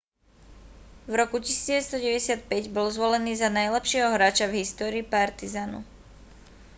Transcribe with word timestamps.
v 1.05 1.13
roku 1.21 1.37
1995 1.45 2.49
bol 2.75 2.87
zvolený 2.95 3.31
za 3.43 3.49
najlepšieho 3.59 4.09
hráča 4.15 4.45
v 4.49 4.57
histórii 4.65 5.05
partizanu 5.15 5.79